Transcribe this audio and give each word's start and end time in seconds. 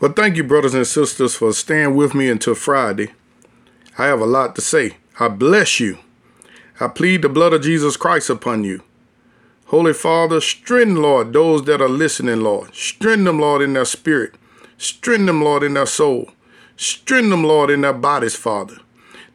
Well, 0.00 0.12
thank 0.12 0.36
you, 0.36 0.44
brothers 0.44 0.74
and 0.74 0.86
sisters, 0.86 1.34
for 1.34 1.52
staying 1.52 1.96
with 1.96 2.14
me 2.14 2.28
until 2.28 2.54
Friday. 2.54 3.08
I 3.98 4.06
have 4.06 4.20
a 4.20 4.26
lot 4.26 4.54
to 4.54 4.60
say. 4.60 4.96
I 5.18 5.26
bless 5.26 5.80
you. 5.80 5.98
I 6.78 6.86
plead 6.86 7.22
the 7.22 7.28
blood 7.28 7.52
of 7.52 7.62
Jesus 7.62 7.96
Christ 7.96 8.30
upon 8.30 8.62
you. 8.62 8.84
Holy 9.66 9.92
Father, 9.92 10.40
strengthen, 10.40 11.02
Lord, 11.02 11.32
those 11.32 11.64
that 11.64 11.82
are 11.82 11.88
listening, 11.88 12.42
Lord. 12.42 12.76
Strengthen 12.76 13.24
them, 13.24 13.40
Lord, 13.40 13.60
in 13.60 13.72
their 13.72 13.84
spirit. 13.84 14.36
Strengthen 14.76 15.26
them, 15.26 15.42
Lord, 15.42 15.64
in 15.64 15.74
their 15.74 15.84
soul. 15.84 16.30
Strengthen 16.76 17.30
them, 17.30 17.42
Lord, 17.42 17.68
in 17.68 17.80
their 17.80 17.92
bodies, 17.92 18.36
Father. 18.36 18.76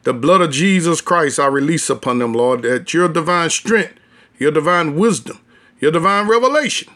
The 0.04 0.14
blood 0.14 0.40
of 0.40 0.50
Jesus 0.50 1.02
Christ 1.02 1.38
I 1.38 1.46
release 1.46 1.90
upon 1.90 2.20
them, 2.20 2.32
Lord, 2.32 2.62
that 2.62 2.94
your 2.94 3.10
divine 3.10 3.50
strength, 3.50 3.98
your 4.38 4.50
divine 4.50 4.96
wisdom, 4.96 5.40
your 5.78 5.92
divine 5.92 6.26
revelation, 6.26 6.90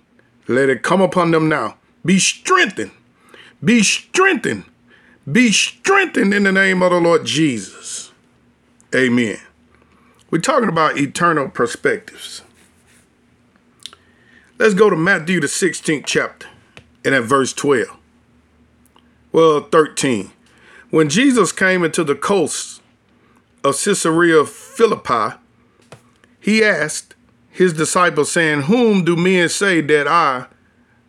let 0.46 0.70
it 0.70 0.82
come 0.82 1.02
upon 1.02 1.32
them 1.32 1.50
now. 1.50 1.76
Be 2.02 2.18
strengthened 2.18 2.92
be 3.62 3.82
strengthened. 3.82 4.64
Be 5.30 5.52
strengthened 5.52 6.32
in 6.32 6.44
the 6.44 6.52
name 6.52 6.82
of 6.82 6.90
the 6.90 7.00
Lord 7.00 7.26
Jesus. 7.26 8.12
Amen. 8.94 9.38
We're 10.30 10.40
talking 10.40 10.68
about 10.68 10.98
eternal 10.98 11.48
perspectives. 11.48 12.42
Let's 14.58 14.74
go 14.74 14.90
to 14.90 14.96
Matthew, 14.96 15.40
the 15.40 15.46
16th 15.46 16.04
chapter, 16.06 16.48
and 17.04 17.14
at 17.14 17.24
verse 17.24 17.52
12. 17.52 17.96
Well, 19.32 19.60
13. 19.60 20.32
When 20.90 21.08
Jesus 21.08 21.52
came 21.52 21.84
into 21.84 22.02
the 22.02 22.14
coast 22.14 22.80
of 23.62 23.80
Caesarea 23.82 24.44
Philippi, 24.44 25.36
he 26.40 26.64
asked 26.64 27.14
his 27.50 27.72
disciples, 27.72 28.32
saying, 28.32 28.62
Whom 28.62 29.04
do 29.04 29.16
men 29.16 29.48
say 29.48 29.80
that 29.80 30.08
I, 30.08 30.46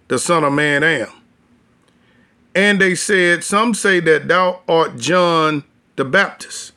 the 0.09 0.19
Son 0.19 0.43
of 0.43 0.51
Man, 0.51 0.83
am? 0.83 1.07
And 2.55 2.81
they 2.81 2.95
said, 2.95 3.43
Some 3.43 3.73
say 3.73 3.99
that 4.01 4.27
thou 4.27 4.61
art 4.67 4.97
John 4.97 5.63
the 5.95 6.05
Baptist, 6.05 6.73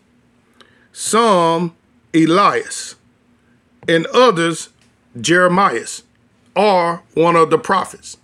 some 0.92 1.74
Elias, 2.14 2.96
and 3.88 4.06
others 4.06 4.70
Jeremiah, 5.20 5.86
or 6.54 7.02
one 7.14 7.36
of 7.36 7.50
the 7.50 7.58
prophets. 7.58 8.16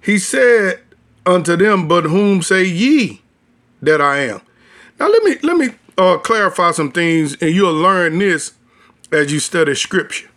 He 0.00 0.18
said 0.18 0.80
unto 1.26 1.56
them, 1.56 1.88
But 1.88 2.04
whom 2.04 2.42
say 2.42 2.64
ye 2.64 3.22
that 3.82 4.00
I 4.00 4.18
am? 4.18 4.40
Now 4.98 5.08
let 5.08 5.22
me 5.22 5.36
let 5.42 5.56
me 5.56 5.70
uh, 5.96 6.18
clarify 6.18 6.70
some 6.70 6.92
things, 6.92 7.36
and 7.40 7.54
you'll 7.54 7.74
learn 7.74 8.18
this 8.18 8.52
as 9.10 9.32
you 9.32 9.40
study 9.40 9.74
scripture 9.74 10.28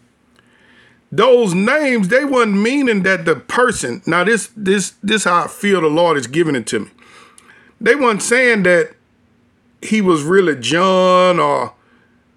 those 1.11 1.53
names 1.53 2.07
they 2.07 2.23
wasn't 2.23 2.53
meaning 2.53 3.03
that 3.03 3.25
the 3.25 3.35
person 3.35 4.01
now 4.05 4.23
this 4.23 4.49
this 4.55 4.93
this 5.03 5.25
how 5.25 5.43
i 5.43 5.47
feel 5.47 5.81
the 5.81 5.87
lord 5.87 6.17
is 6.17 6.27
giving 6.27 6.55
it 6.55 6.65
to 6.67 6.79
me. 6.81 6.89
They 7.81 7.95
wasn't 7.95 8.21
saying 8.21 8.63
that 8.63 8.93
he 9.81 10.01
was 10.01 10.23
really 10.23 10.55
john 10.55 11.39
or 11.39 11.73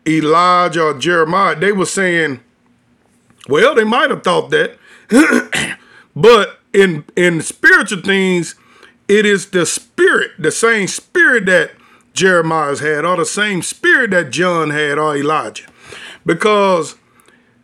elijah 0.07 0.83
or 0.83 0.99
jeremiah. 0.99 1.55
They 1.57 1.73
were 1.73 1.87
saying 1.87 2.41
well 3.49 3.75
they 3.75 3.85
might 3.85 4.11
have 4.11 4.25
thought 4.25 4.51
that. 4.51 4.79
But 6.17 6.61
in 6.73 7.05
in 7.17 7.41
spiritual 7.41 8.03
things 8.03 8.55
it 9.09 9.27
is 9.27 9.51
the 9.51 9.67
spirit 9.67 10.31
the 10.39 10.53
same 10.53 10.87
spirit 10.87 11.47
that 11.47 11.73
jeremiah's 12.13 12.81
had 12.81 13.05
or 13.05 13.17
the 13.17 13.27
same 13.27 13.63
spirit 13.63 14.13
that 14.13 14.31
john 14.31 14.71
had 14.71 14.99
or 14.99 15.17
elijah. 15.17 15.67
Because 16.25 16.95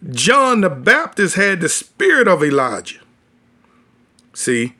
John 0.08 0.62
the 0.62 0.70
Baptist 0.70 1.36
had 1.36 1.60
the 1.60 1.68
spirit 1.68 2.26
of 2.26 2.42
Elijah. 2.42 3.00
See? 4.32 4.74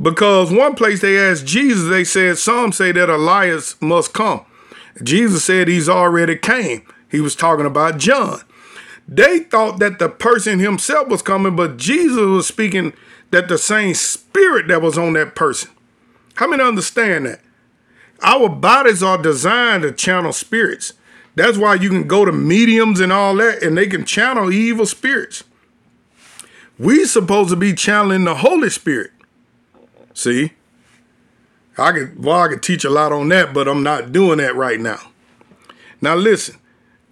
Because 0.00 0.52
one 0.52 0.74
place 0.74 1.00
they 1.00 1.18
asked 1.18 1.46
Jesus, 1.46 1.88
they 1.88 2.04
said, 2.04 2.38
some 2.38 2.72
say 2.72 2.92
that 2.92 3.08
Elias 3.08 3.80
must 3.80 4.12
come. 4.12 4.44
Jesus 5.02 5.44
said 5.44 5.68
he's 5.68 5.88
already 5.88 6.36
came. 6.36 6.82
He 7.10 7.20
was 7.20 7.34
talking 7.34 7.66
about 7.66 7.98
John. 7.98 8.40
They 9.08 9.40
thought 9.40 9.78
that 9.78 9.98
the 9.98 10.08
person 10.08 10.58
himself 10.58 11.08
was 11.08 11.22
coming, 11.22 11.56
but 11.56 11.78
Jesus 11.78 12.18
was 12.18 12.46
speaking 12.46 12.92
that 13.30 13.48
the 13.48 13.58
same 13.58 13.94
spirit 13.94 14.68
that 14.68 14.82
was 14.82 14.98
on 14.98 15.14
that 15.14 15.34
person. 15.34 15.70
How 16.34 16.46
many 16.46 16.62
understand 16.62 17.26
that? 17.26 17.40
Our 18.22 18.48
bodies 18.48 19.02
are 19.02 19.20
designed 19.20 19.82
to 19.82 19.92
channel 19.92 20.32
spirits. 20.32 20.92
That's 21.38 21.58
why 21.58 21.74
you 21.74 21.88
can 21.88 22.06
go 22.06 22.24
to 22.24 22.32
mediums 22.32 23.00
and 23.00 23.12
all 23.12 23.34
that, 23.36 23.62
and 23.62 23.76
they 23.76 23.86
can 23.86 24.04
channel 24.04 24.52
evil 24.52 24.86
spirits. 24.86 25.44
We 26.78 27.04
supposed 27.04 27.50
to 27.50 27.56
be 27.56 27.74
channeling 27.74 28.24
the 28.24 28.36
Holy 28.36 28.70
Spirit. 28.70 29.10
See? 30.14 30.52
I 31.76 31.92
could 31.92 32.24
well, 32.24 32.40
I 32.40 32.48
could 32.48 32.62
teach 32.62 32.84
a 32.84 32.90
lot 32.90 33.12
on 33.12 33.28
that, 33.28 33.54
but 33.54 33.68
I'm 33.68 33.82
not 33.82 34.10
doing 34.10 34.38
that 34.38 34.56
right 34.56 34.80
now. 34.80 34.98
Now 36.00 36.16
listen. 36.16 36.56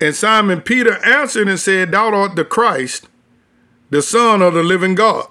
And 0.01 0.15
Simon 0.15 0.61
Peter 0.61 1.05
answered 1.05 1.49
and 1.49 1.59
said, 1.59 1.93
Thou 1.93 2.13
art 2.13 2.37
the 2.37 2.45
Christ, 2.45 3.09
the 3.91 4.03
Son 4.03 4.43
of 4.43 4.55
the 4.55 4.63
living 4.63 4.95
God. 4.95 5.29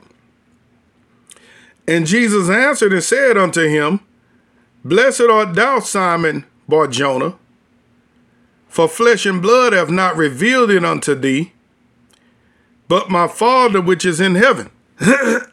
And 1.88 2.08
Jesus 2.08 2.50
answered 2.50 2.94
and 2.94 3.04
said 3.04 3.38
unto 3.38 3.68
him, 3.68 4.00
Blessed 4.84 5.22
art 5.22 5.54
thou, 5.54 5.80
Simon 5.80 6.46
Barjona, 6.68 7.36
for 8.76 8.88
flesh 8.90 9.26
and 9.26 9.42
blood 9.42 9.72
have 9.72 9.90
not 9.90 10.18
revealed 10.18 10.70
it 10.70 10.84
unto 10.84 11.16
thee, 11.16 11.54
but 12.90 13.10
my 13.10 13.26
Father 13.26 13.80
which 13.80 14.04
is 14.04 14.20
in 14.20 14.36
heaven. 14.36 14.70
and 15.00 15.48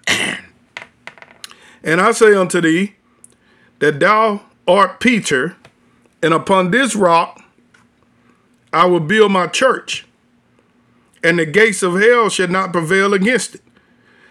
I 2.00 2.10
say 2.10 2.34
unto 2.34 2.60
thee, 2.60 2.96
that 3.78 4.00
thou 4.00 4.42
art 4.66 4.98
Peter, 4.98 5.56
and 6.20 6.34
upon 6.34 6.72
this 6.72 6.96
rock 6.96 7.40
I 8.72 8.86
will 8.86 8.98
build 8.98 9.30
my 9.30 9.46
church, 9.46 10.04
and 11.22 11.38
the 11.38 11.46
gates 11.46 11.84
of 11.84 12.00
hell 12.00 12.28
shall 12.28 12.48
not 12.48 12.72
prevail 12.72 13.14
against 13.14 13.54
it. 13.54 13.62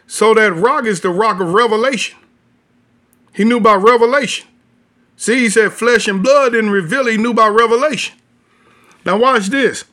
So 0.05 0.33
that 0.33 0.51
rock 0.51 0.85
is 0.85 0.99
the 0.99 1.11
rock 1.11 1.39
of 1.39 1.53
revelation. 1.53 2.19
He 3.33 3.45
knew 3.45 3.61
by 3.61 3.75
revelation. 3.75 4.49
See, 5.15 5.39
he 5.39 5.49
said 5.49 5.71
flesh 5.71 6.09
and 6.09 6.21
blood 6.21 6.51
didn't 6.51 6.71
reveal 6.71 7.07
he 7.07 7.15
knew 7.15 7.33
by 7.33 7.47
revelation. 7.47 8.17
Now, 9.05 9.17
watch 9.17 9.47
this. 9.47 9.85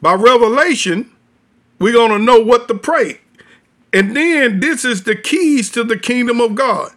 By 0.00 0.14
revelation, 0.14 1.10
we're 1.78 1.92
going 1.92 2.10
to 2.10 2.18
know 2.18 2.40
what 2.40 2.68
to 2.68 2.74
pray. 2.74 3.20
And 3.92 4.16
then 4.16 4.60
this 4.60 4.84
is 4.84 5.04
the 5.04 5.14
keys 5.14 5.70
to 5.70 5.84
the 5.84 5.98
kingdom 5.98 6.40
of 6.40 6.54
God. 6.54 6.92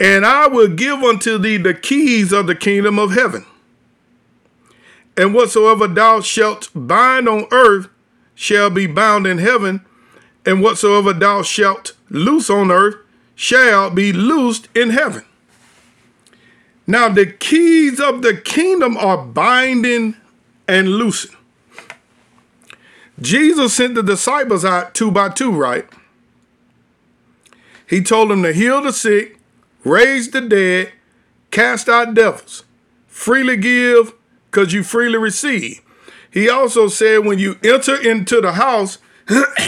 And 0.00 0.26
I 0.26 0.46
will 0.48 0.68
give 0.68 1.02
unto 1.02 1.38
thee 1.38 1.56
the 1.56 1.74
keys 1.74 2.32
of 2.32 2.46
the 2.46 2.54
kingdom 2.54 2.98
of 2.98 3.12
heaven. 3.12 3.46
And 5.16 5.34
whatsoever 5.34 5.86
thou 5.86 6.20
shalt 6.20 6.68
bind 6.74 7.28
on 7.28 7.46
earth 7.50 7.88
shall 8.34 8.70
be 8.70 8.86
bound 8.86 9.26
in 9.26 9.38
heaven, 9.38 9.84
and 10.44 10.62
whatsoever 10.62 11.12
thou 11.12 11.42
shalt 11.42 11.92
loose 12.10 12.50
on 12.50 12.70
earth 12.70 12.96
shall 13.34 13.90
be 13.90 14.12
loosed 14.12 14.68
in 14.74 14.90
heaven. 14.90 15.24
Now, 16.86 17.08
the 17.08 17.26
keys 17.26 18.00
of 18.00 18.22
the 18.22 18.36
kingdom 18.36 18.96
are 18.96 19.18
binding 19.18 20.16
and 20.68 20.88
loosing. 20.88 21.36
Jesus 23.20 23.74
sent 23.74 23.94
the 23.94 24.02
disciples 24.02 24.64
out 24.64 24.94
two 24.94 25.10
by 25.10 25.30
two, 25.30 25.50
right? 25.50 25.86
He 27.88 28.02
told 28.02 28.30
them 28.30 28.42
to 28.42 28.52
heal 28.52 28.82
the 28.82 28.92
sick, 28.92 29.38
raise 29.84 30.30
the 30.30 30.40
dead, 30.40 30.92
cast 31.50 31.88
out 31.88 32.14
devils, 32.14 32.64
freely 33.06 33.56
give 33.56 34.12
because 34.50 34.72
you 34.72 34.82
freely 34.82 35.18
receive. 35.18 35.80
He 36.30 36.50
also 36.50 36.88
said, 36.88 37.24
when 37.24 37.38
you 37.38 37.58
enter 37.64 37.96
into 37.96 38.40
the 38.40 38.52
house, 38.52 38.98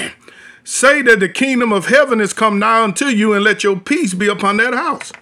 say 0.64 1.00
that 1.02 1.20
the 1.20 1.28
kingdom 1.28 1.72
of 1.72 1.86
heaven 1.86 2.18
has 2.18 2.32
come 2.32 2.58
nigh 2.58 2.82
unto 2.82 3.06
you 3.06 3.32
and 3.32 3.42
let 3.42 3.64
your 3.64 3.78
peace 3.78 4.12
be 4.14 4.28
upon 4.28 4.58
that 4.58 4.74
house. 4.74 5.12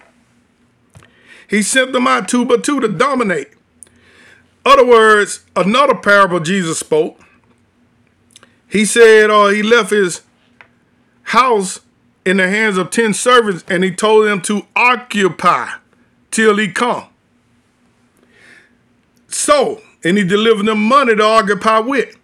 He 1.47 1.61
sent 1.61 1.93
them 1.93 2.07
out 2.07 2.27
two 2.27 2.45
by 2.45 2.57
two 2.57 2.79
to 2.79 2.87
dominate. 2.87 3.49
Other 4.65 4.85
words, 4.85 5.45
another 5.55 5.95
parable 5.95 6.39
Jesus 6.39 6.79
spoke. 6.79 7.19
He 8.69 8.83
said, 8.83 9.29
uh, 9.29 9.47
he 9.47 9.63
left 9.63 9.91
his 9.91 10.23
house 11.23 11.79
in 12.25 12.37
the 12.37 12.49
hands 12.49 12.77
of 12.77 12.89
10 12.89 13.13
servants 13.13 13.63
and 13.69 13.83
he 13.83 13.91
told 13.91 14.27
them 14.27 14.41
to 14.41 14.63
occupy 14.75 15.69
till 16.31 16.57
he 16.57 16.67
come. 16.67 17.05
So, 19.29 19.81
and 20.03 20.17
he 20.17 20.23
delivered 20.25 20.65
them 20.65 20.83
money 20.83 21.15
to 21.15 21.23
occupy 21.23 21.79
with. 21.79 22.17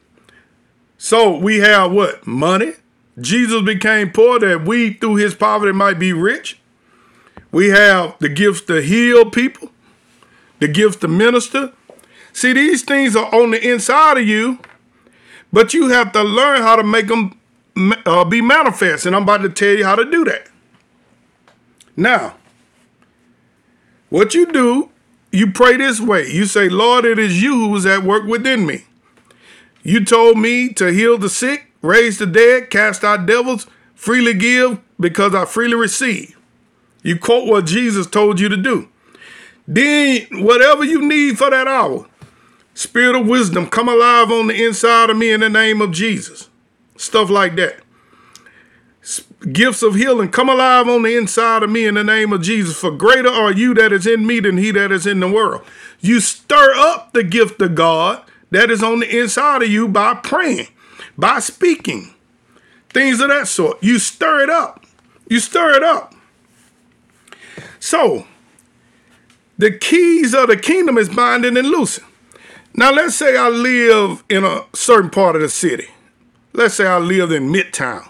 So 0.98 1.38
we 1.38 1.60
have 1.60 1.92
what? 1.92 2.28
Money. 2.28 2.74
Jesus 3.20 3.62
became 3.62 4.12
poor 4.12 4.40
that 4.40 4.66
we 4.66 4.94
through 4.94 5.16
his 5.16 5.34
poverty 5.34 5.72
might 5.72 6.00
be 6.00 6.12
rich. 6.12 6.60
We 7.54 7.70
have 7.70 8.18
the 8.18 8.30
gifts 8.30 8.62
to 8.62 8.82
heal 8.82 9.30
people, 9.30 9.70
the 10.60 10.68
gifts 10.68 10.98
to 10.98 11.08
minister. 11.08 11.72
See, 12.34 12.52
these 12.52 12.82
things 12.82 13.16
are 13.16 13.34
on 13.34 13.52
the 13.52 13.72
inside 13.72 14.18
of 14.18 14.28
you, 14.28 14.58
but 15.54 15.72
you 15.72 15.90
have 15.90 16.12
to 16.14 16.24
learn 16.24 16.64
how 16.64 16.76
to 16.76 16.84
make 16.84 17.08
them 17.08 17.40
uh, 18.08 18.26
be 18.26 18.42
manifest. 18.42 19.06
And 19.06 19.16
I'm 19.16 19.22
about 19.22 19.44
to 19.44 19.50
tell 19.50 19.70
you 19.70 19.86
how 19.86 19.94
to 19.94 20.04
do 20.04 20.26
that. 20.26 20.48
Now, 21.96 22.38
what 24.10 24.34
you 24.34 24.52
do, 24.52 24.90
you 25.32 25.52
pray 25.52 25.78
this 25.78 26.02
way. 26.02 26.28
You 26.28 26.46
say, 26.46 26.70
Lord, 26.70 27.06
it 27.06 27.20
is 27.20 27.40
you 27.44 27.54
who 27.54 27.76
is 27.76 27.86
at 27.86 28.02
work 28.02 28.26
within 28.26 28.66
me. 28.66 28.86
You 29.84 30.04
told 30.04 30.40
me 30.40 30.74
to 30.74 30.92
heal 30.92 31.20
the 31.20 31.30
sick, 31.30 31.72
raise 31.84 32.18
the 32.18 32.26
dead, 32.26 32.72
cast 32.72 33.04
out 33.04 33.28
devils, 33.28 33.68
freely 33.94 34.34
give 34.34 34.80
because 35.00 35.36
I 35.36 35.46
freely 35.46 35.76
receive. 35.76 36.36
You 37.04 37.20
quote 37.20 37.48
what 37.48 37.66
Jesus 37.66 38.08
told 38.08 38.40
you 38.40 38.50
to 38.50 38.58
do. 38.58 38.90
Then, 39.68 40.28
whatever 40.32 40.84
you 40.84 41.08
need 41.08 41.38
for 41.38 41.50
that 41.50 41.68
hour, 41.68 42.08
spirit 42.74 43.16
of 43.16 43.28
wisdom, 43.28 43.68
come 43.68 43.88
alive 43.88 44.32
on 44.32 44.48
the 44.48 44.66
inside 44.66 45.10
of 45.10 45.18
me 45.18 45.32
in 45.32 45.42
the 45.42 45.50
name 45.50 45.82
of 45.82 45.92
Jesus. 45.92 46.50
Stuff 46.98 47.30
like 47.30 47.56
that. 47.56 47.80
Gifts 49.52 49.84
of 49.84 49.96
healing, 49.96 50.30
come 50.30 50.48
alive 50.48 50.88
on 50.88 51.04
the 51.04 51.18
inside 51.18 51.64
of 51.64 51.70
me 51.70 51.86
in 51.86 51.96
the 51.96 52.04
name 52.04 52.32
of 52.32 52.42
Jesus. 52.42 52.78
For 52.78 52.92
greater 52.92 53.30
are 53.30 53.52
you 53.52 53.74
that 53.74 53.92
is 53.92 54.08
in 54.08 54.26
me 54.26 54.40
than 54.40 54.58
he 54.58 54.72
that 54.72 54.92
is 54.92 55.06
in 55.06 55.20
the 55.20 55.30
world. 55.30 55.66
You 56.00 56.22
stir 56.22 56.74
up 56.76 57.12
the 57.12 57.24
gift 57.24 57.62
of 57.62 57.76
God 57.76 58.24
that 58.52 58.72
is 58.72 58.82
on 58.82 59.02
the 59.02 59.20
inside 59.20 59.62
of 59.62 59.70
you 59.70 59.90
by 59.90 60.14
praying, 60.14 60.68
by 61.18 61.40
speaking, 61.40 62.14
things 62.90 63.20
of 63.20 63.28
that 63.30 63.50
sort. 63.50 63.84
You 63.84 64.00
stir 64.00 64.42
it 64.42 64.50
up. 64.50 64.86
You 65.28 65.40
stir 65.42 65.72
it 65.72 65.84
up. 65.84 66.14
So, 67.84 68.26
the 69.58 69.70
keys 69.70 70.34
of 70.34 70.48
the 70.48 70.56
kingdom 70.56 70.98
is 70.98 71.10
binding 71.10 71.58
and 71.58 71.68
loosing. 71.68 72.06
Now, 72.74 72.94
let's 72.94 73.14
say 73.14 73.36
I 73.36 73.50
live 73.50 74.24
in 74.30 74.46
a 74.46 74.64
certain 74.72 75.10
part 75.10 75.36
of 75.36 75.42
the 75.42 75.50
city. 75.50 75.90
Let's 76.54 76.76
say 76.76 76.88
I 76.88 76.98
live 77.00 77.30
in 77.30 77.52
Midtown. 77.52 78.08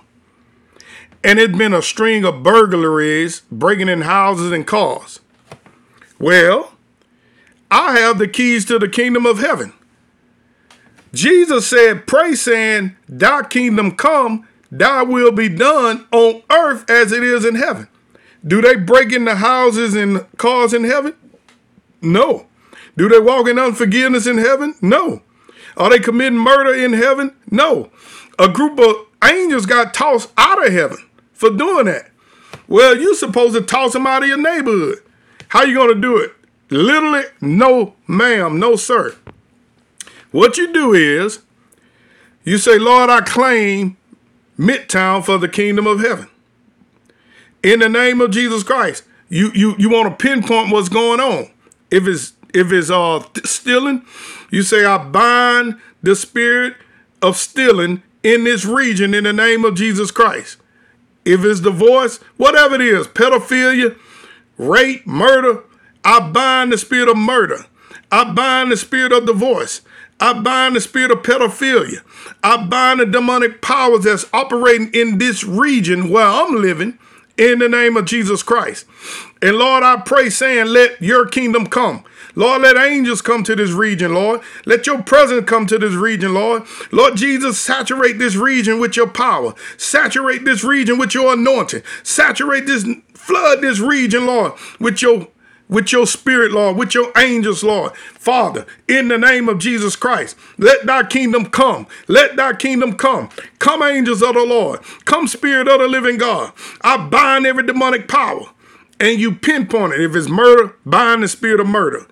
And 1.23 1.39
it's 1.39 1.57
been 1.57 1.73
a 1.73 1.81
string 1.81 2.23
of 2.23 2.43
burglaries, 2.43 3.41
breaking 3.51 3.89
in 3.89 4.01
houses 4.01 4.51
and 4.51 4.67
cars. 4.67 5.21
Well, 6.19 6.73
I 7.71 7.97
have 7.97 8.19
the 8.19 8.27
keys 8.27 8.65
to 8.65 8.77
the 8.77 8.87
kingdom 8.87 9.25
of 9.25 9.39
heaven. 9.39 9.73
Jesus 11.15 11.67
said, 11.67 12.05
Pray, 12.05 12.35
saying, 12.35 12.95
Thy 13.09 13.41
kingdom 13.41 13.95
come, 13.95 14.47
thy 14.71 15.01
will 15.01 15.31
be 15.31 15.49
done 15.49 16.05
on 16.11 16.43
earth 16.51 16.87
as 16.91 17.11
it 17.11 17.23
is 17.23 17.43
in 17.43 17.55
heaven. 17.55 17.87
Do 18.45 18.61
they 18.61 18.75
break 18.75 19.13
into 19.13 19.35
houses 19.35 19.95
and 19.95 20.25
cars 20.37 20.73
in 20.73 20.83
heaven? 20.83 21.15
No. 22.01 22.47
Do 22.97 23.07
they 23.07 23.19
walk 23.19 23.47
in 23.47 23.57
unforgiveness 23.57 24.27
in 24.27 24.37
heaven? 24.37 24.75
No. 24.81 25.21
Are 25.77 25.89
they 25.89 25.99
committing 25.99 26.37
murder 26.37 26.73
in 26.73 26.93
heaven? 26.93 27.35
No. 27.49 27.89
A 28.37 28.49
group 28.49 28.79
of 28.79 29.07
angels 29.23 29.65
got 29.65 29.93
tossed 29.93 30.31
out 30.37 30.65
of 30.65 30.73
heaven 30.73 30.97
for 31.33 31.49
doing 31.49 31.85
that. 31.85 32.11
Well, 32.67 32.97
you're 32.97 33.15
supposed 33.15 33.55
to 33.55 33.61
toss 33.61 33.93
them 33.93 34.07
out 34.07 34.23
of 34.23 34.29
your 34.29 34.37
neighborhood. 34.37 34.99
How 35.49 35.63
you 35.63 35.87
to 35.87 35.99
do 35.99 36.17
it? 36.17 36.31
Literally, 36.69 37.23
no, 37.41 37.95
ma'am, 38.07 38.59
no, 38.59 38.75
sir. 38.75 39.15
What 40.31 40.57
you 40.57 40.73
do 40.73 40.93
is 40.93 41.41
you 42.43 42.57
say, 42.57 42.79
Lord, 42.79 43.09
I 43.09 43.21
claim 43.21 43.97
Midtown 44.57 45.23
for 45.23 45.37
the 45.37 45.47
kingdom 45.47 45.85
of 45.85 45.99
heaven. 45.99 46.27
In 47.63 47.79
the 47.79 47.89
name 47.89 48.21
of 48.21 48.31
Jesus 48.31 48.61
Christ. 48.61 49.03
You 49.29 49.51
you 49.55 49.75
you 49.79 49.89
want 49.89 50.19
to 50.19 50.23
pinpoint 50.23 50.71
what's 50.71 50.89
going 50.89 51.19
on. 51.19 51.49
If 51.89 52.07
it's 52.07 52.33
if 52.53 52.71
it's 52.71 52.91
uh 52.91 53.23
stealing, 53.43 54.05
you 54.51 54.61
say 54.61 54.85
I 54.85 54.97
bind 54.97 55.79
the 56.03 56.15
spirit 56.15 56.75
of 57.21 57.37
stealing 57.37 58.03
in 58.21 58.43
this 58.43 58.65
region 58.65 59.13
in 59.13 59.23
the 59.23 59.33
name 59.33 59.65
of 59.65 59.75
Jesus 59.75 60.11
Christ. 60.11 60.57
If 61.25 61.43
it's 61.45 61.61
divorce, 61.61 62.17
whatever 62.35 62.75
it 62.75 62.81
is, 62.81 63.07
pedophilia, 63.07 63.97
rape, 64.57 65.07
murder, 65.07 65.63
I 66.03 66.19
bind 66.31 66.73
the 66.73 66.77
spirit 66.77 67.07
of 67.07 67.17
murder. 67.17 67.65
I 68.11 68.31
bind 68.33 68.71
the 68.71 68.77
spirit 68.77 69.13
of 69.13 69.25
divorce. 69.25 69.81
I 70.19 70.33
bind 70.33 70.75
the 70.75 70.81
spirit 70.81 71.11
of 71.11 71.23
pedophilia. 71.23 72.03
I 72.43 72.65
bind 72.65 72.99
the 72.99 73.05
demonic 73.05 73.61
powers 73.61 74.03
that's 74.03 74.25
operating 74.33 74.93
in 74.93 75.17
this 75.17 75.43
region 75.43 76.09
where 76.09 76.27
I'm 76.27 76.61
living 76.61 76.99
in 77.37 77.59
the 77.59 77.69
name 77.69 77.97
of 77.97 78.05
Jesus 78.05 78.43
Christ. 78.43 78.85
And 79.41 79.57
Lord, 79.57 79.83
I 79.83 79.97
pray, 79.97 80.29
saying, 80.29 80.67
Let 80.67 81.01
your 81.01 81.27
kingdom 81.27 81.67
come. 81.67 82.03
Lord, 82.35 82.63
let 82.63 82.77
angels 82.77 83.21
come 83.21 83.43
to 83.43 83.55
this 83.55 83.71
region, 83.71 84.13
Lord. 84.13 84.41
Let 84.65 84.87
your 84.87 85.03
presence 85.03 85.47
come 85.47 85.67
to 85.67 85.77
this 85.77 85.93
region, 85.93 86.33
Lord. 86.33 86.63
Lord 86.91 87.15
Jesus, 87.15 87.59
saturate 87.59 88.17
this 88.17 88.35
region 88.35 88.79
with 88.79 88.95
your 88.97 89.07
power. 89.07 89.53
Saturate 89.77 90.43
this 90.43 90.63
region 90.63 90.97
with 90.97 91.13
your 91.13 91.33
anointing. 91.33 91.83
Saturate 92.01 92.65
this, 92.65 92.87
flood 93.13 93.61
this 93.61 93.79
region, 93.79 94.25
Lord, 94.25 94.53
with 94.79 95.01
your 95.01 95.27
with 95.73 95.91
your 95.91 96.05
spirit, 96.05 96.51
Lord, 96.51 96.77
with 96.77 96.93
your 96.93 97.11
angels, 97.17 97.63
Lord. 97.63 97.95
Father, 97.97 98.65
in 98.87 99.07
the 99.07 99.17
name 99.17 99.49
of 99.49 99.57
Jesus 99.57 99.95
Christ, 99.95 100.37
let 100.57 100.85
thy 100.85 101.03
kingdom 101.03 101.47
come. 101.47 101.87
Let 102.07 102.35
thy 102.35 102.53
kingdom 102.53 102.95
come. 102.95 103.29
Come, 103.59 103.81
angels 103.81 104.21
of 104.21 104.35
the 104.35 104.45
Lord. 104.45 104.81
Come, 105.05 105.27
spirit 105.27 105.67
of 105.67 105.79
the 105.79 105.87
living 105.87 106.17
God. 106.17 106.53
I 106.81 106.97
bind 107.07 107.45
every 107.45 107.65
demonic 107.65 108.07
power. 108.07 108.45
And 108.99 109.19
you 109.19 109.33
pinpoint 109.33 109.93
it. 109.93 110.01
If 110.01 110.15
it's 110.15 110.29
murder, 110.29 110.75
bind 110.85 111.23
the 111.23 111.27
spirit 111.27 111.59
of 111.59 111.67
murder. 111.67 112.05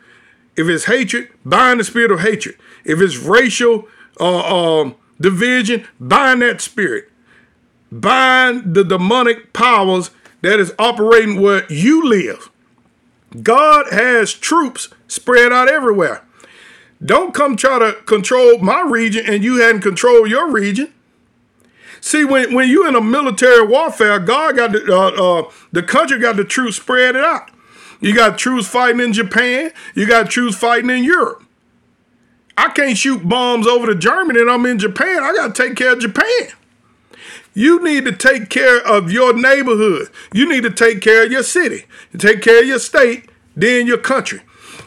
If 0.57 0.67
it's 0.67 0.85
hatred, 0.85 1.29
bind 1.45 1.79
the 1.79 1.83
spirit 1.83 2.11
of 2.11 2.21
hatred. 2.21 2.57
If 2.83 2.99
it's 2.99 3.17
racial 3.17 3.87
uh, 4.19 4.81
uh, 4.81 4.91
division, 5.19 5.87
bind 5.99 6.41
that 6.41 6.59
spirit. 6.59 7.09
Bind 7.91 8.73
the 8.73 8.83
demonic 8.83 9.53
powers 9.53 10.09
that 10.41 10.59
is 10.59 10.73
operating 10.79 11.39
where 11.39 11.71
you 11.71 12.07
live. 12.07 12.50
God 13.41 13.85
has 13.91 14.33
troops 14.33 14.89
spread 15.07 15.53
out 15.53 15.69
everywhere. 15.69 16.23
Don't 17.03 17.33
come 17.33 17.55
try 17.55 17.79
to 17.79 17.93
control 18.05 18.59
my 18.59 18.81
region 18.81 19.25
and 19.25 19.43
you 19.43 19.57
hadn't 19.57 19.81
controlled 19.81 20.29
your 20.29 20.51
region. 20.51 20.93
See, 22.01 22.25
when, 22.25 22.53
when 22.53 22.69
you're 22.69 22.87
in 22.87 22.95
a 22.95 23.01
military 23.01 23.65
warfare, 23.65 24.19
God 24.19 24.55
got 24.55 24.71
the, 24.71 24.85
uh, 24.91 25.41
uh, 25.41 25.51
the 25.71 25.83
country 25.83 26.19
got 26.19 26.35
the 26.35 26.43
troops 26.43 26.77
spread 26.77 27.15
it 27.15 27.23
out. 27.23 27.49
You 27.99 28.15
got 28.15 28.37
troops 28.37 28.67
fighting 28.67 28.99
in 28.99 29.13
Japan. 29.13 29.71
You 29.93 30.07
got 30.07 30.29
troops 30.29 30.55
fighting 30.55 30.89
in 30.89 31.03
Europe. 31.03 31.43
I 32.57 32.69
can't 32.69 32.97
shoot 32.97 33.27
bombs 33.27 33.67
over 33.67 33.87
to 33.87 33.95
Germany 33.95 34.41
and 34.41 34.49
I'm 34.49 34.65
in 34.65 34.79
Japan. 34.79 35.23
I 35.23 35.33
got 35.33 35.55
to 35.55 35.63
take 35.67 35.77
care 35.77 35.93
of 35.93 35.99
Japan. 35.99 36.49
You 37.53 37.83
need 37.83 38.05
to 38.05 38.13
take 38.13 38.49
care 38.49 38.79
of 38.79 39.11
your 39.11 39.33
neighborhood. 39.33 40.09
You 40.33 40.47
need 40.47 40.63
to 40.63 40.71
take 40.71 41.01
care 41.01 41.25
of 41.25 41.31
your 41.31 41.43
city. 41.43 41.85
You 42.11 42.19
take 42.19 42.41
care 42.41 42.61
of 42.61 42.67
your 42.67 42.79
state, 42.79 43.29
then 43.55 43.87
your 43.87 43.97
country. 43.97 44.41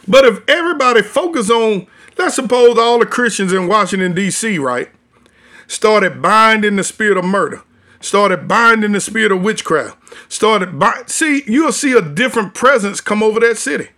But 0.07 0.25
if 0.25 0.47
everybody 0.47 1.01
focus 1.01 1.49
on, 1.49 1.87
let's 2.17 2.35
suppose 2.35 2.77
all 2.77 2.99
the 2.99 3.05
Christians 3.05 3.53
in 3.53 3.67
Washington, 3.67 4.13
D.C., 4.13 4.57
right, 4.57 4.89
started 5.67 6.21
binding 6.21 6.75
the 6.75 6.83
spirit 6.83 7.17
of 7.17 7.25
murder, 7.25 7.61
started 8.01 8.47
binding 8.47 8.93
the 8.93 9.01
spirit 9.01 9.31
of 9.31 9.41
witchcraft, 9.41 9.97
started 10.31 10.79
bind, 10.79 11.09
see, 11.09 11.43
you'll 11.47 11.71
see 11.71 11.93
a 11.93 12.01
different 12.01 12.53
presence 12.53 13.01
come 13.01 13.21
over 13.21 13.39
that 13.39 13.57
city. 13.57 13.89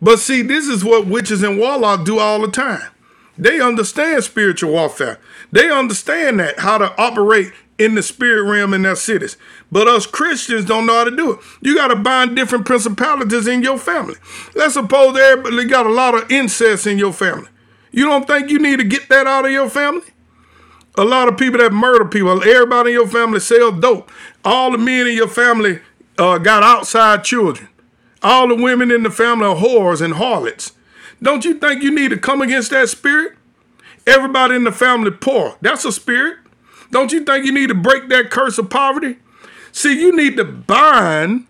But 0.00 0.18
see, 0.18 0.42
this 0.42 0.66
is 0.66 0.84
what 0.84 1.06
witches 1.06 1.42
and 1.42 1.58
warlocks 1.58 2.04
do 2.04 2.18
all 2.18 2.40
the 2.40 2.50
time. 2.50 2.90
They 3.36 3.60
understand 3.60 4.24
spiritual 4.24 4.72
warfare. 4.72 5.18
They 5.50 5.70
understand 5.70 6.40
that, 6.40 6.60
how 6.60 6.78
to 6.78 6.94
operate 7.00 7.52
in 7.78 7.94
the 7.94 8.02
spirit 8.02 8.48
realm 8.48 8.72
in 8.72 8.82
their 8.82 8.94
cities. 8.94 9.36
But 9.72 9.88
us 9.88 10.06
Christians 10.06 10.64
don't 10.64 10.86
know 10.86 10.94
how 10.94 11.04
to 11.04 11.16
do 11.16 11.32
it. 11.32 11.40
You 11.60 11.74
got 11.74 11.88
to 11.88 11.96
bind 11.96 12.36
different 12.36 12.66
principalities 12.66 13.48
in 13.48 13.62
your 13.62 13.78
family. 13.78 14.16
Let's 14.54 14.74
suppose 14.74 15.18
everybody 15.18 15.64
got 15.64 15.86
a 15.86 15.90
lot 15.90 16.14
of 16.14 16.30
incest 16.30 16.86
in 16.86 16.98
your 16.98 17.12
family. 17.12 17.48
You 17.90 18.04
don't 18.04 18.26
think 18.26 18.50
you 18.50 18.58
need 18.58 18.76
to 18.78 18.84
get 18.84 19.08
that 19.08 19.26
out 19.26 19.44
of 19.44 19.52
your 19.52 19.68
family? 19.68 20.06
A 20.96 21.04
lot 21.04 21.26
of 21.26 21.36
people 21.36 21.58
that 21.58 21.72
murder 21.72 22.04
people, 22.04 22.42
everybody 22.42 22.90
in 22.90 22.94
your 22.94 23.08
family 23.08 23.40
sell 23.40 23.72
dope. 23.72 24.10
All 24.44 24.70
the 24.70 24.78
men 24.78 25.08
in 25.08 25.16
your 25.16 25.28
family 25.28 25.80
uh, 26.18 26.38
got 26.38 26.62
outside 26.62 27.24
children. 27.24 27.68
All 28.22 28.48
the 28.48 28.54
women 28.54 28.90
in 28.90 29.02
the 29.02 29.10
family 29.10 29.46
are 29.46 29.56
whores 29.56 30.00
and 30.00 30.14
harlots. 30.14 30.72
Don't 31.24 31.44
you 31.46 31.54
think 31.54 31.82
you 31.82 31.90
need 31.90 32.10
to 32.10 32.18
come 32.18 32.42
against 32.42 32.70
that 32.70 32.90
spirit? 32.90 33.32
Everybody 34.06 34.56
in 34.56 34.64
the 34.64 34.72
family 34.72 35.10
poor. 35.10 35.56
That's 35.62 35.86
a 35.86 35.90
spirit. 35.90 36.36
Don't 36.90 37.12
you 37.12 37.24
think 37.24 37.46
you 37.46 37.52
need 37.52 37.68
to 37.68 37.74
break 37.74 38.10
that 38.10 38.30
curse 38.30 38.58
of 38.58 38.68
poverty? 38.68 39.16
See, 39.72 39.98
you 39.98 40.14
need 40.14 40.36
to 40.36 40.44
bind 40.44 41.46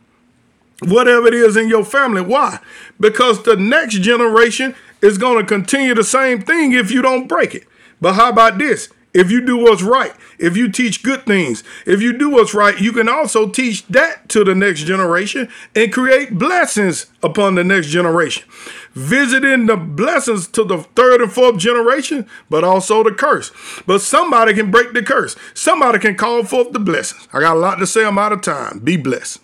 whatever 0.81 1.27
it 1.27 1.35
is 1.35 1.57
in 1.57 1.69
your 1.69 1.85
family. 1.85 2.23
Why? 2.23 2.61
Because 3.01 3.43
the 3.43 3.57
next 3.57 3.97
generation 4.01 4.77
is 5.03 5.19
going 5.19 5.39
to 5.39 5.45
continue 5.45 5.95
the 5.95 6.05
same 6.05 6.41
thing 6.41 6.73
if 6.73 6.93
you 6.93 7.03
don't 7.03 7.27
break 7.27 7.55
it. 7.55 7.67
But 8.01 8.15
how 8.15 8.29
about 8.29 8.59
this? 8.59 8.91
If 9.15 9.31
you 9.31 9.41
do 9.41 9.57
what's 9.57 9.83
right, 9.83 10.13
if 10.39 10.57
you 10.57 10.69
teach 10.69 11.05
good 11.05 11.25
things, 11.25 11.63
if 11.87 12.03
you 12.03 12.13
do 12.13 12.31
what's 12.31 12.53
right, 12.53 12.79
you 12.81 12.91
can 12.93 13.09
also 13.09 13.49
teach 13.49 13.87
that 13.87 14.29
to 14.31 14.43
the 14.43 14.57
next 14.57 14.81
generation 14.81 15.49
and 15.75 15.93
create 15.93 16.37
blessings 16.37 17.07
upon 17.23 17.55
the 17.55 17.63
next 17.63 17.87
generation. 17.87 18.45
Visiting 18.93 19.67
the 19.67 19.77
blessings 19.77 20.49
to 20.49 20.65
the 20.65 20.79
third 20.97 21.21
and 21.21 21.33
fourth 21.33 21.59
generation, 21.59 22.27
but 22.51 22.65
also 22.65 23.05
the 23.05 23.13
curse. 23.13 23.53
But 23.87 24.01
somebody 24.01 24.53
can 24.53 24.73
break 24.73 24.93
the 24.93 25.03
curse. 25.03 25.37
Somebody 25.55 26.01
can 26.01 26.17
call 26.17 26.43
forth 26.45 26.73
the 26.73 26.81
blessings. 26.81 27.29
I 27.33 27.41
got 27.41 27.57
a 27.57 27.61
lot 27.61 27.77
to 27.77 27.87
say. 27.87 28.05
I'm 28.05 28.19
out 28.19 28.33
of 28.33 28.43
time. 28.43 28.81
Be 28.81 28.97
blessed. 28.97 29.44